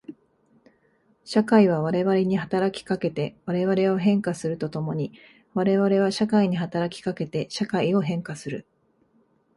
[1.25, 5.13] 社会は我々に働きかけて我々を変化すると共に
[5.53, 8.65] 我々は社会に働きかけて社会を変化する。